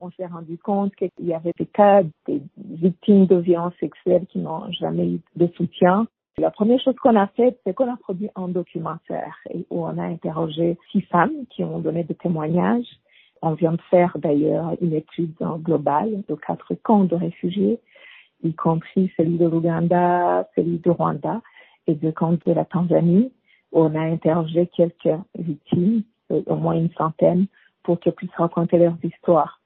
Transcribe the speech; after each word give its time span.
on 0.00 0.10
s'est 0.12 0.26
rendu 0.26 0.58
compte 0.58 0.94
qu'il 0.94 1.10
y 1.20 1.34
avait 1.34 1.52
des 1.58 1.66
cas 1.66 2.02
des 2.26 2.42
victimes 2.56 3.26
de 3.26 3.36
violences 3.36 3.74
sexuelles 3.80 4.26
qui 4.26 4.38
n'ont 4.38 4.70
jamais 4.72 5.08
eu 5.08 5.20
de 5.36 5.46
soutien. 5.56 6.06
La 6.38 6.50
première 6.50 6.80
chose 6.80 6.94
qu'on 7.02 7.16
a 7.16 7.26
faite, 7.28 7.58
c'est 7.64 7.74
qu'on 7.74 7.92
a 7.92 7.96
produit 7.96 8.30
un 8.36 8.48
documentaire 8.48 9.36
où 9.70 9.84
on 9.84 9.98
a 9.98 10.04
interrogé 10.04 10.78
six 10.92 11.00
femmes 11.02 11.46
qui 11.50 11.64
ont 11.64 11.80
donné 11.80 12.04
des 12.04 12.14
témoignages. 12.14 12.86
On 13.42 13.54
vient 13.54 13.72
de 13.72 13.80
faire 13.90 14.16
d'ailleurs 14.18 14.76
une 14.80 14.94
étude 14.94 15.34
globale 15.62 16.22
de 16.28 16.34
quatre 16.34 16.74
camps 16.82 17.04
de 17.04 17.16
réfugiés, 17.16 17.80
y 18.44 18.54
compris 18.54 19.12
celui 19.16 19.36
de 19.36 19.46
l'Ouganda, 19.46 20.48
celui 20.54 20.78
du 20.78 20.90
Rwanda 20.90 21.40
et 21.88 21.94
deux 21.94 22.12
camps 22.12 22.32
de 22.32 22.52
la 22.52 22.64
Tanzanie. 22.64 23.32
On 23.72 23.94
a 23.96 24.00
interrogé 24.00 24.68
quelques 24.68 25.20
victimes, 25.36 26.02
au 26.30 26.56
moins 26.56 26.74
une 26.74 26.92
centaine, 26.92 27.46
pour 27.82 27.98
qu'elles 27.98 28.14
puissent 28.14 28.34
raconter 28.36 28.78
leurs 28.78 28.96
histoires. 29.02 29.57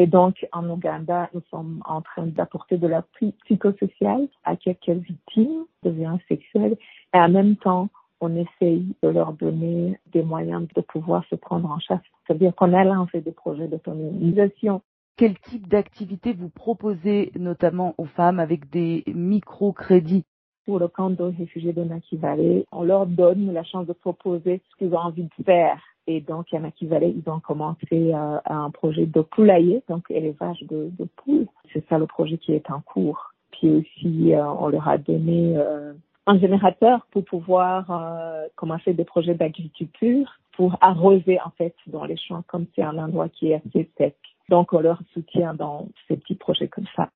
Et 0.00 0.06
donc, 0.06 0.46
en 0.52 0.66
Ouganda, 0.70 1.28
nous 1.34 1.42
sommes 1.50 1.82
en 1.84 2.00
train 2.00 2.24
d'apporter 2.24 2.78
de 2.78 2.86
l'appui 2.86 3.34
psychosocial 3.44 4.28
à 4.44 4.56
quelques 4.56 4.88
victimes 4.88 5.66
de 5.82 5.90
violences 5.90 6.22
sexuelles 6.26 6.78
et 7.12 7.18
en 7.18 7.28
même 7.28 7.56
temps, 7.56 7.90
on 8.22 8.34
essaye 8.34 8.94
de 9.02 9.10
leur 9.10 9.34
donner 9.34 10.00
des 10.10 10.22
moyens 10.22 10.66
de 10.74 10.80
pouvoir 10.80 11.22
se 11.28 11.34
prendre 11.34 11.70
en 11.70 11.78
charge. 11.80 12.00
C'est-à-dire 12.26 12.54
qu'on 12.54 12.72
a 12.72 12.82
lancé 12.82 13.20
des 13.20 13.32
projets 13.32 13.68
d'autonomisation. 13.68 14.80
Quel 15.18 15.38
type 15.38 15.68
d'activité 15.68 16.32
vous 16.32 16.48
proposez 16.48 17.30
notamment 17.38 17.94
aux 17.98 18.06
femmes 18.06 18.40
avec 18.40 18.70
des 18.70 19.04
microcrédits? 19.06 20.24
Pour 20.64 20.78
le 20.78 20.88
camp 20.88 21.10
de 21.10 21.24
réfugiés 21.24 21.74
de 21.74 21.84
Naki 21.84 22.16
Valley, 22.16 22.64
on 22.72 22.84
leur 22.84 23.04
donne 23.04 23.52
la 23.52 23.64
chance 23.64 23.86
de 23.86 23.92
proposer 23.92 24.62
ce 24.70 24.76
qu'ils 24.78 24.94
ont 24.94 24.98
envie 24.98 25.24
de 25.24 25.44
faire 25.44 25.78
et 26.16 26.20
donc, 26.20 26.52
à 26.52 26.58
Valley, 26.58 27.14
ils 27.16 27.30
ont 27.30 27.40
commencé 27.40 28.12
euh, 28.12 28.38
un 28.44 28.70
projet 28.70 29.06
de 29.06 29.20
poulailler, 29.20 29.82
donc 29.88 30.10
élevage 30.10 30.60
de, 30.62 30.90
de 30.98 31.04
poules. 31.16 31.46
C'est 31.72 31.86
ça 31.88 31.98
le 31.98 32.06
projet 32.06 32.38
qui 32.38 32.52
est 32.52 32.70
en 32.70 32.80
cours. 32.80 33.32
Puis 33.52 33.70
aussi, 33.70 34.34
euh, 34.34 34.44
on 34.44 34.68
leur 34.68 34.88
a 34.88 34.98
donné 34.98 35.56
euh, 35.56 35.92
un 36.26 36.38
générateur 36.38 37.06
pour 37.10 37.24
pouvoir 37.24 37.90
euh, 37.90 38.46
commencer 38.56 38.92
des 38.92 39.04
projets 39.04 39.34
d'agriculture 39.34 40.38
pour 40.52 40.76
arroser 40.80 41.38
en 41.44 41.50
fait 41.50 41.74
dans 41.86 42.04
les 42.04 42.16
champs 42.16 42.42
comme 42.46 42.66
c'est 42.74 42.82
un 42.82 42.98
endroit 42.98 43.28
qui 43.28 43.52
est 43.52 43.54
assez 43.54 43.90
sec. 43.96 44.16
Donc, 44.48 44.72
on 44.72 44.80
leur 44.80 45.00
soutient 45.14 45.54
dans 45.54 45.88
ces 46.08 46.16
petits 46.16 46.34
projets 46.34 46.68
comme 46.68 46.86
ça. 46.96 47.10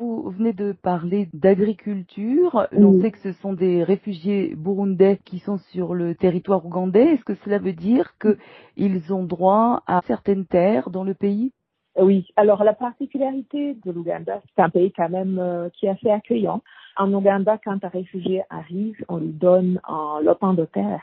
Vous 0.00 0.30
venez 0.30 0.54
de 0.54 0.72
parler 0.72 1.28
d'agriculture. 1.34 2.66
On 2.72 2.98
sait 3.02 3.10
que 3.10 3.18
ce 3.18 3.32
sont 3.32 3.52
des 3.52 3.84
réfugiés 3.84 4.54
burundais 4.56 5.20
qui 5.26 5.40
sont 5.40 5.58
sur 5.72 5.92
le 5.92 6.14
territoire 6.14 6.64
ougandais. 6.64 7.12
Est-ce 7.12 7.24
que 7.24 7.34
cela 7.44 7.58
veut 7.58 7.74
dire 7.74 8.14
qu'ils 8.18 9.12
ont 9.12 9.24
droit 9.24 9.82
à 9.86 10.00
certaines 10.06 10.46
terres 10.46 10.88
dans 10.88 11.04
le 11.04 11.12
pays? 11.12 11.52
Oui. 11.98 12.26
Alors 12.36 12.64
la 12.64 12.72
particularité 12.72 13.76
de 13.84 13.92
l'Ouganda, 13.92 14.40
c'est 14.56 14.62
un 14.62 14.70
pays 14.70 14.90
quand 14.90 15.10
même 15.10 15.38
euh, 15.38 15.68
qui 15.68 15.84
est 15.84 15.90
assez 15.90 16.08
accueillant. 16.08 16.62
En 16.96 17.12
Ouganda, 17.12 17.58
quand 17.62 17.84
un 17.84 17.88
réfugié 17.88 18.42
arrive, 18.48 18.96
on 19.10 19.18
lui 19.18 19.32
donne 19.32 19.82
un 19.86 20.20
lopin 20.24 20.54
de 20.54 20.64
terre. 20.64 21.02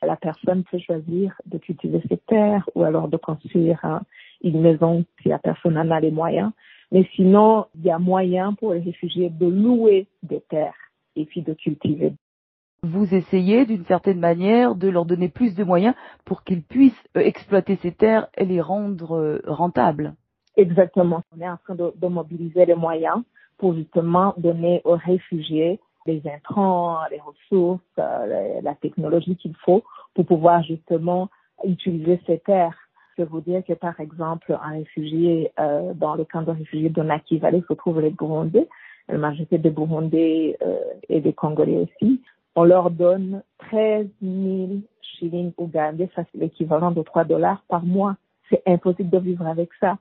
La 0.00 0.16
personne 0.16 0.64
peut 0.70 0.78
choisir 0.78 1.34
de 1.44 1.58
cultiver 1.58 2.00
ses 2.08 2.16
terres 2.16 2.66
ou 2.74 2.82
alors 2.84 3.08
de 3.08 3.18
construire 3.18 4.00
une 4.42 4.62
maison 4.62 5.04
si 5.20 5.28
la 5.28 5.38
personne 5.38 5.76
en 5.76 5.90
a 5.90 6.00
les 6.00 6.12
moyens. 6.12 6.52
Mais 6.92 7.06
sinon, 7.14 7.66
il 7.74 7.84
y 7.84 7.90
a 7.90 7.98
moyen 7.98 8.54
pour 8.54 8.72
les 8.72 8.80
réfugiés 8.80 9.30
de 9.30 9.46
louer 9.46 10.06
des 10.22 10.40
terres 10.40 10.74
et 11.16 11.26
puis 11.26 11.42
de 11.42 11.52
cultiver. 11.52 12.12
Vous 12.82 13.12
essayez 13.12 13.66
d'une 13.66 13.84
certaine 13.84 14.20
manière 14.20 14.76
de 14.76 14.88
leur 14.88 15.04
donner 15.04 15.28
plus 15.28 15.54
de 15.56 15.64
moyens 15.64 15.94
pour 16.24 16.44
qu'ils 16.44 16.62
puissent 16.62 17.04
euh, 17.16 17.20
exploiter 17.20 17.76
ces 17.76 17.90
terres 17.92 18.28
et 18.36 18.44
les 18.44 18.60
rendre 18.60 19.16
euh, 19.16 19.42
rentables. 19.46 20.14
Exactement. 20.56 21.22
On 21.36 21.40
est 21.40 21.48
en 21.48 21.56
train 21.56 21.74
de, 21.74 22.06
mobiliser 22.06 22.66
les 22.66 22.76
moyens 22.76 23.22
pour 23.58 23.74
justement 23.74 24.34
donner 24.38 24.80
aux 24.84 24.96
réfugiés 24.96 25.80
les 26.06 26.22
intrants, 26.26 26.98
les 27.10 27.20
ressources, 27.20 27.82
euh, 27.98 28.60
la 28.62 28.74
technologie 28.76 29.36
qu'il 29.36 29.54
faut 29.56 29.82
pour 30.14 30.24
pouvoir 30.24 30.62
justement 30.62 31.28
utiliser 31.64 32.20
ces 32.26 32.38
terres 32.38 32.87
peux 33.18 33.28
vous 33.28 33.40
dire 33.40 33.62
que, 33.66 33.72
par 33.72 33.98
exemple, 33.98 34.56
un 34.62 34.78
réfugié 34.78 35.50
euh, 35.58 35.92
dans 35.94 36.14
le 36.14 36.24
camp 36.24 36.42
de 36.42 36.52
réfugiés 36.52 36.88
de 36.88 37.02
Naki 37.02 37.38
Valley 37.38 37.62
se 37.68 37.74
trouve 37.74 38.00
les 38.00 38.10
Burundais, 38.10 38.68
la 39.08 39.18
majorité 39.18 39.58
des 39.58 39.70
Burundais 39.70 40.56
euh, 40.62 40.78
et 41.08 41.20
des 41.20 41.32
Congolais 41.32 41.78
aussi. 41.78 42.22
On 42.54 42.64
leur 42.64 42.90
donne 42.90 43.42
13 43.70 44.06
000 44.22 44.68
shillings 45.02 45.52
ougandais, 45.58 46.08
ça 46.14 46.22
c'est 46.30 46.38
l'équivalent 46.38 46.92
de 46.92 47.02
3 47.02 47.24
dollars 47.24 47.62
par 47.68 47.84
mois. 47.84 48.16
C'est 48.50 48.62
impossible 48.66 49.10
de 49.10 49.18
vivre 49.18 49.46
avec 49.46 49.70
ça. 49.80 49.98